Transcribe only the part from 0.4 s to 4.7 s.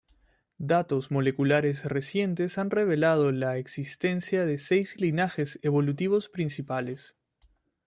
Datos moleculares recientes han revelado la existencia de